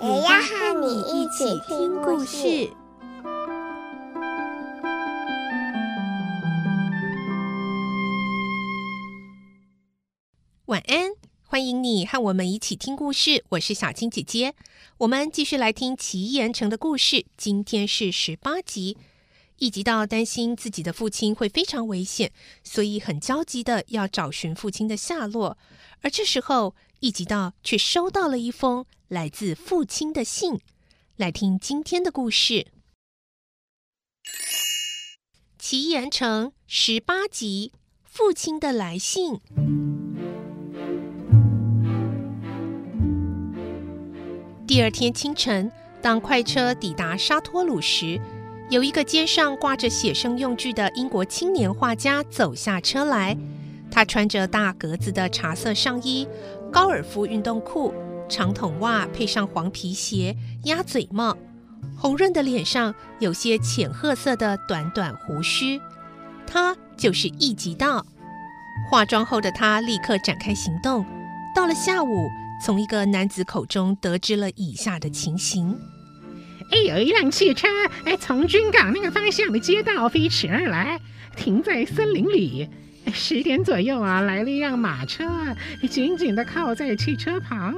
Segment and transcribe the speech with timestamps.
[0.00, 2.70] 也要和你一起听故事。
[10.66, 11.10] 晚安。
[11.42, 14.54] 欢迎你和我们一起听故事，我是小青姐姐。
[14.98, 18.96] 我们继续来听奇岩城的故事，今天是十八集。
[19.56, 22.30] 一集到担心自己的父亲会非常危险，
[22.62, 25.58] 所以很焦急的要找寻父亲的下落。
[26.02, 30.60] 而这时候，一集到却收到了一封来自父亲的信。
[31.16, 32.54] 来听今天的故事，
[35.58, 37.72] 《奇岩城》十八集，
[38.04, 39.40] 父亲的来信。
[44.66, 45.72] 第二天清晨，
[46.02, 48.20] 当快车抵达沙托鲁时，
[48.68, 53.34] 有一个肩上挂着写生用具的英国青年画家走下车来。
[53.90, 56.28] 他穿着大格子的茶色上衣、
[56.70, 57.94] 高尔夫运动裤、
[58.28, 61.36] 长筒袜，配上黄皮鞋、鸭嘴帽，
[61.96, 65.80] 红润的脸上有些浅褐色的短短胡须。
[66.46, 68.04] 他就是易吉道。
[68.90, 71.04] 化妆后的他立刻展开行动。
[71.54, 72.28] 到了下午。
[72.60, 75.78] 从一个男子口中得知了以下的情形：
[76.72, 77.68] 哎，有一辆汽车
[78.04, 81.00] 哎，从军港那个方向的街道飞驰而来，
[81.36, 82.68] 停在森林里。
[83.12, 85.24] 十点左右啊，来了一辆马车，
[85.88, 87.76] 紧紧地靠在汽车旁。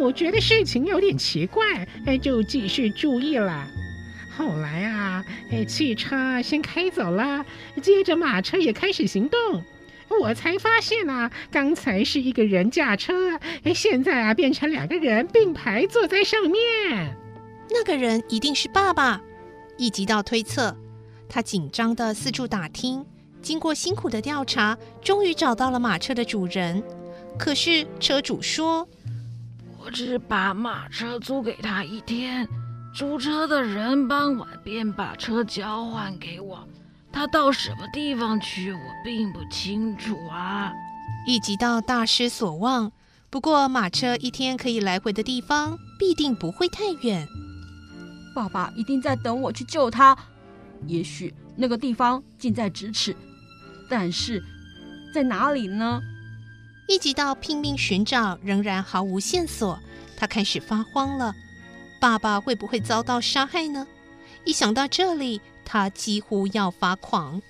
[0.00, 3.68] 我觉得事情有点奇怪，哎，就继续注意了。
[4.34, 7.44] 后来啊，哎，汽车先开走了，
[7.82, 9.62] 接着马车也开始行动。
[10.20, 17.14] 我才发现啊，刚才是一个人驾车，哎现在啊变成两个人并排坐在上面。
[17.70, 19.20] 那个人一定是爸爸。
[19.76, 20.74] 一吉道推测，
[21.28, 23.04] 他紧张的四处打听，
[23.42, 26.82] 经过辛苦的调查，终于找到了马车的主人。
[27.38, 28.86] 可是车主说
[29.82, 32.46] ：“我只把马车租给他一天，
[32.94, 36.68] 租车的人傍晚便把车交换给我。”
[37.12, 40.70] 他到什么地方去，我并不清楚啊。
[41.26, 42.92] 一吉道大失所望。
[43.30, 47.26] 不过马车一天可以来回的地方，必定不会太远。
[48.34, 50.16] 爸爸一定在等我去救他。
[50.86, 53.16] 也许那个地方近在咫尺，
[53.88, 54.42] 但是
[55.14, 56.00] 在哪里呢？
[56.90, 59.78] 一吉道拼命寻找，仍然毫无线索。
[60.16, 61.32] 他开始发慌了。
[62.00, 63.86] 爸爸会不会遭到杀害呢？
[64.44, 67.40] 一想到这里，他几乎要发狂，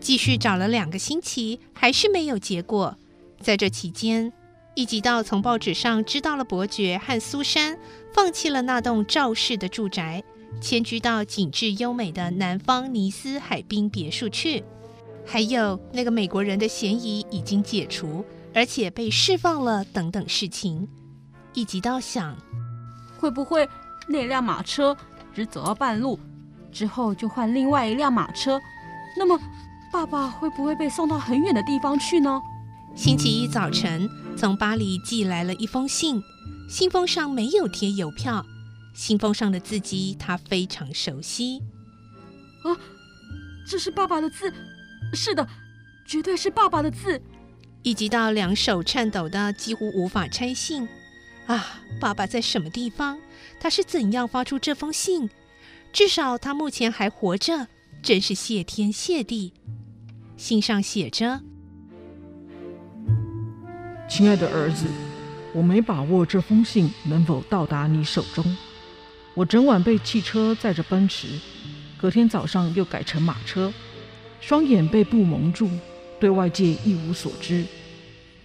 [0.00, 2.96] 继续找了两个星期，还是没有结果。
[3.40, 4.32] 在这期间，
[4.74, 7.78] 一吉道从报纸上知道了伯爵和苏珊
[8.12, 10.24] 放弃了那栋赵氏的住宅，
[10.60, 14.64] 迁居到景致优美的南方尼斯海滨别墅去。
[15.30, 18.24] 还有那个美国人的嫌疑已经解除，
[18.54, 20.88] 而且被释放了，等等事情。
[21.52, 22.34] 一吉道想，
[23.18, 23.68] 会不会
[24.08, 24.96] 那辆马车
[25.34, 26.18] 只走到半路？
[26.72, 28.58] 之后就换另外一辆马车，
[29.18, 29.38] 那么
[29.92, 32.40] 爸爸会不会被送到很远的地方去呢？
[32.96, 36.22] 星期一早晨，从巴黎寄来了一封信，
[36.70, 38.46] 信封上没有贴邮票，
[38.94, 41.60] 信封上的字迹他非常熟悉。
[42.64, 42.72] 啊，
[43.68, 44.52] 这是爸爸的字，
[45.14, 45.46] 是的，
[46.06, 47.20] 绝对是爸爸的字。
[47.82, 50.88] 一吉道两手颤抖的几乎无法拆信。
[51.46, 53.18] 啊，爸爸在什么地方？
[53.60, 55.30] 他是怎样发出这封信？
[55.92, 57.68] 至少他目前还活着，
[58.02, 59.54] 真是谢天谢地。
[60.36, 61.40] 信上写着
[64.08, 64.84] ：“亲爱的儿子，
[65.54, 68.56] 我没把握这封信能否到达你手中。
[69.34, 71.28] 我整晚被汽车载着奔驰，
[71.96, 73.72] 隔天早上又改成马车，
[74.40, 75.70] 双眼被布蒙住，
[76.20, 77.64] 对外界一无所知。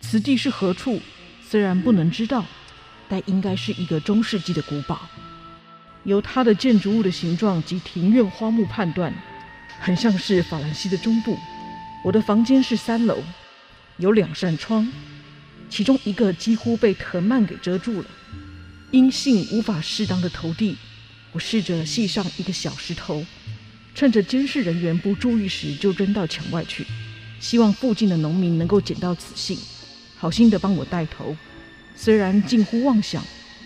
[0.00, 1.00] 此地是何处？
[1.48, 2.44] 虽然不能知道，
[3.08, 5.00] 但应该是一个中世纪的古堡。”
[6.04, 9.14] 由它的建筑物的形状及庭院花木判断，
[9.78, 11.38] 很像是法兰西的中部。
[12.04, 13.22] 我的房间是三楼，
[13.98, 14.90] 有两扇窗，
[15.70, 18.08] 其中一个几乎被藤蔓给遮住了。
[18.90, 20.76] 因信无法适当的投递，
[21.30, 23.24] 我试着系上一个小石头，
[23.94, 26.86] 趁着监视人员不注意时就扔到墙外去，
[27.40, 29.58] 希望附近的农民能够捡到此信，
[30.16, 31.36] 好心的帮我带头。
[31.94, 33.22] 虽然近乎妄想。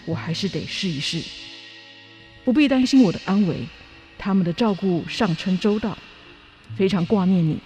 [0.09, 1.21] 我还是得试一试。
[2.45, 3.67] 不必担心我的安危，
[4.17, 5.99] 他们的照顾上称周到。
[6.77, 7.59] 非常挂念你，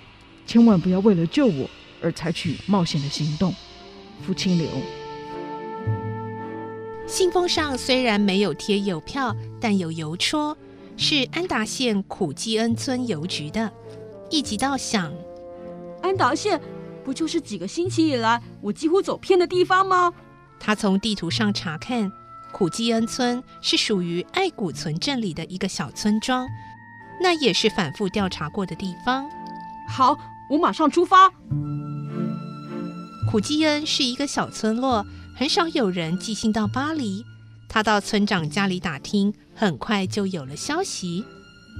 [0.46, 1.68] 千万不要为了救我
[2.00, 3.54] 而采取冒险的行动。
[4.22, 4.66] 傅清流。
[7.06, 10.56] 信封上虽然没有贴邮票，但有邮戳，
[11.02, 13.72] 是安达县苦基恩村邮局的。
[14.28, 15.10] 一吉道想，
[16.02, 16.60] 安达县
[17.02, 20.12] 不就是几个星期以来我几乎走偏的地方吗？
[20.60, 22.12] 他从地图上查看，
[22.52, 26.46] 苦基恩村是属于爱古村镇里的一个小村庄，
[27.22, 29.26] 那也是反复调查过的地方。
[29.88, 30.14] 好，
[30.50, 31.30] 我马上出发。
[33.30, 35.06] 苦基恩是一个小村落。
[35.34, 37.24] 很少有人寄信到巴黎。
[37.72, 41.24] 他到村长家里打听，很快就有了消息。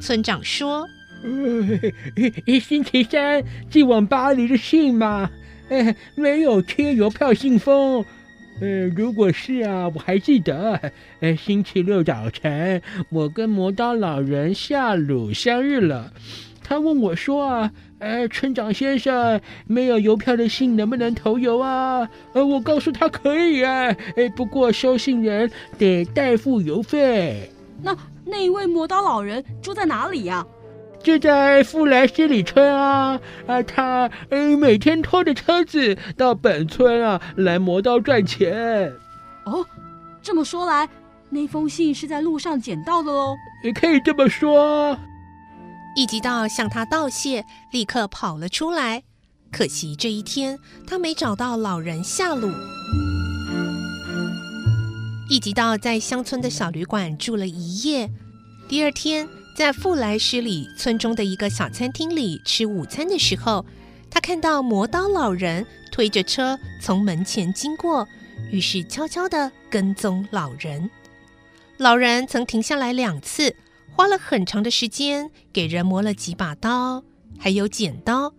[0.01, 0.89] 村长说
[1.25, 5.29] ：“呃，星期三寄往巴黎的信吗？
[5.69, 8.05] 呃，没有贴邮票信封。
[8.61, 10.81] 呃，如果是啊，我还记得，
[11.19, 16.13] 呃，星期六早晨我跟磨刀老人夏鲁相遇了。
[16.71, 17.71] 他问我说啊。”
[18.01, 22.09] 哎，村长先生，没有邮票的信能不能投邮啊？
[22.33, 23.95] 呃，我告诉他可以啊。
[24.17, 27.51] 哎，不过收信人得代付邮费。
[27.83, 27.95] 那
[28.25, 30.47] 那一位磨刀老人住在哪里呀、啊？
[31.03, 33.21] 就在富莱西里村啊。
[33.47, 38.91] 啊，他呃每天拖着车子到本村啊来磨刀赚钱。
[39.45, 39.63] 哦，
[40.23, 40.89] 这么说来，
[41.29, 43.37] 那封信是在路上捡到的喽？
[43.63, 44.97] 也可以这么说。
[45.97, 49.03] 一吉道向他道谢，立刻跑了出来。
[49.51, 52.49] 可惜这一天他没找到老人夏鲁。
[55.29, 58.09] 一吉道在乡村的小旅馆住了一夜。
[58.69, 63.67] 第二天，在富莱西里村中的一个小餐厅里吃午餐的时候，
[64.09, 68.07] 他看到磨刀老人推着车从门前经过，
[68.53, 70.89] 于是悄悄地跟踪老人。
[71.79, 73.57] 老人曾停下来两次。
[73.95, 77.05] 花了很长的时间给人磨了几把刀，
[77.39, 78.33] 还有剪刀。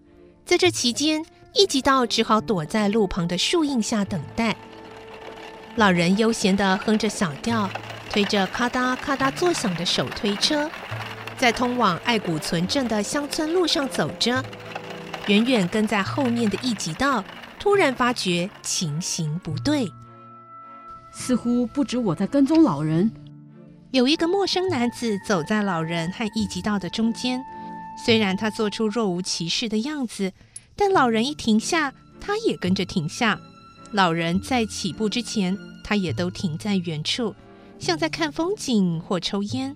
[0.45, 4.55] 在这期间，一吉道只好躲在路旁的树荫下等待。
[5.75, 7.69] 老人悠闲地哼着小调，
[8.09, 10.69] 推着咔嗒咔嗒作响的手推车，
[11.37, 14.43] 在通往爱古村镇的乡村路上走着。
[15.27, 17.23] 远远跟在后面的一吉道
[17.59, 19.89] 突然发觉情形不对，
[21.11, 23.11] 似乎不止我在跟踪老人。
[23.91, 27.43] 有一个陌生男子走在老人和一吉道的中间，
[28.05, 30.31] 虽然他做出若无其事的样子，
[30.77, 33.37] 但老人一停下，他也跟着停下。
[33.91, 37.35] 老人在起步之前，他也都停在原处，
[37.79, 39.75] 像在看风景或抽烟。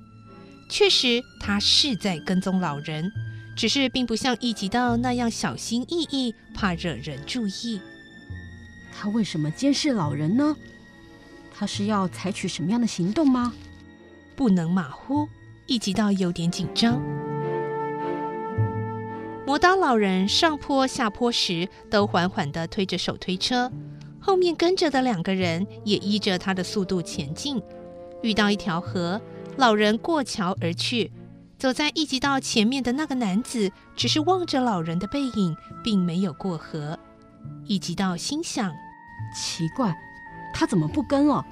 [0.70, 3.12] 确实，他是在跟踪老人，
[3.58, 7.82] 只是并不像一吉道那样小心翼翼，怕惹人注意。
[8.98, 10.56] 他为什么监视老人呢？
[11.54, 13.54] 他是要采取什么样的行动吗？
[14.36, 15.28] 不能马虎，
[15.66, 17.02] 一吉道有点紧张。
[19.46, 23.72] 磨刀老人上坡下坡时都缓缓地推着手推车，
[24.20, 27.62] 后面跟着的两个人也依着他的速度前进。
[28.22, 29.22] 遇到一条河，
[29.58, 31.12] 老人过桥而去。
[31.58, 37.00] 走在一吉道前面的那个男子只是望着老人的背影，并没有过河。
[37.66, 38.74] 一吉道心想：
[39.34, 39.96] 奇怪，
[40.54, 41.46] 他怎么不跟了？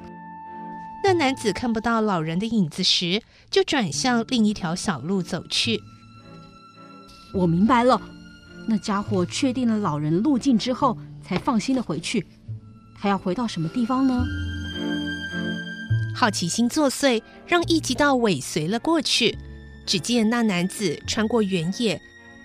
[1.04, 5.82] 那男子看不到老人的影子时，就转向另一条小路走去。
[7.34, 8.02] 我明白了，
[8.68, 12.26] 那家伙确定了老人路径之后，才放心的回去。
[12.98, 14.24] 他要回到什么地方呢？
[16.16, 19.38] 好奇心作祟，让一级道尾随了过去。
[19.86, 22.00] 只见那男子穿过原野，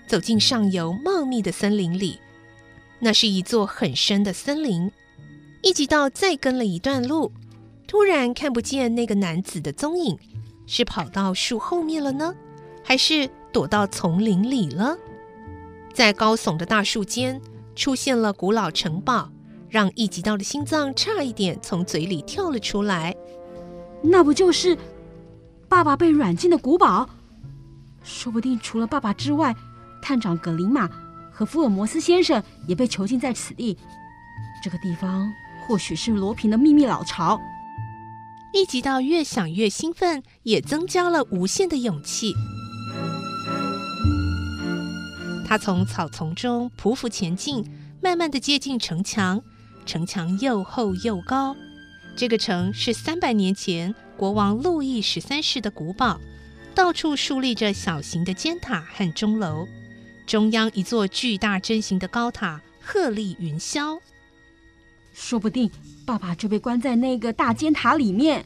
[0.05, 2.19] 走进上游茂密的森林里。
[2.99, 4.91] 那是一座很深的森林。
[5.61, 7.31] 一级道再跟了一段路。
[7.89, 10.15] 突然看不见那个男子的踪影，
[10.67, 12.35] 是跑到树后面了呢，
[12.83, 14.95] 还是躲到丛林里了？
[15.91, 17.41] 在高耸的大树间
[17.75, 19.31] 出现了古老城堡，
[19.69, 23.15] 让一吉道的心脏差一点从嘴里跳了出来。
[24.03, 24.77] 那不就是
[25.67, 27.09] 爸爸被软禁的古堡？
[28.03, 29.55] 说不定除了爸爸之外，
[29.99, 30.87] 探长葛林玛
[31.31, 33.75] 和福尔摩斯先生也被囚禁在此地。
[34.63, 35.27] 这个地方
[35.65, 37.41] 或许是罗平的秘密老巢。
[38.51, 42.33] 一吉道越想越兴奋，也增加了无限的勇气。
[45.45, 47.63] 他从草丛中匍匐前进，
[48.01, 49.41] 慢慢地接近城墙。
[49.85, 51.55] 城墙又厚又高。
[52.15, 56.19] 这个城是三百年前国王路易十三世的古堡，
[56.75, 59.67] 到处竖立着小型的尖塔和钟楼，
[60.27, 63.99] 中央一座巨大针形的高塔鹤立云霄。
[65.19, 65.69] 说不定
[66.05, 68.45] 爸爸就被关在那个大尖塔里面。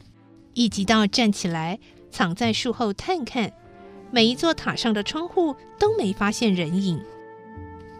[0.54, 1.78] 一吉道站起来，
[2.10, 3.52] 藏在树后探看，
[4.10, 7.00] 每一座塔上的窗户都没发现人影。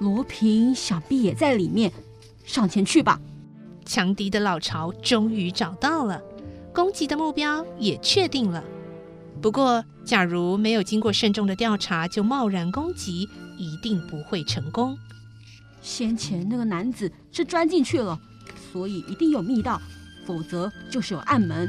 [0.00, 1.92] 罗平想必也在里面，
[2.44, 3.20] 上前去吧。
[3.86, 6.20] 强敌的老巢终于找到了，
[6.74, 8.62] 攻击的目标也确定了。
[9.40, 14.98] 不过，假如没有经过慎重的调查就贸然攻击，一定不会成功。
[15.80, 18.20] 先前那个男子是钻进去了，
[18.74, 19.80] 所以一定有密道，
[20.26, 21.68] 否则就是有暗门。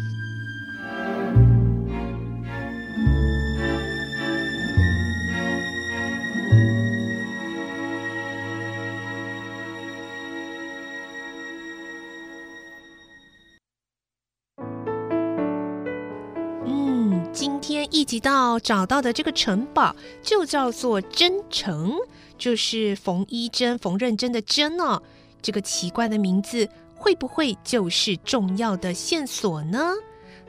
[16.66, 21.94] 嗯，今天一集到找到的这个城堡就叫做真城，
[22.40, 25.00] 就是缝衣针、缝纫针的针哦。
[25.44, 26.68] 这个奇怪的名字
[27.06, 29.94] 会不会就是重要的线索呢？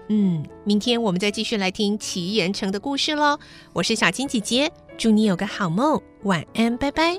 [0.09, 3.39] 嗯，明天我们再继续来听奇岩城的故事喽。
[3.75, 7.13] 我是小青姐姐，祝你有个好梦，晚安，拜拜。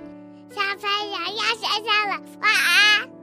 [0.50, 3.17] 小朋友要睡觉了，晚安。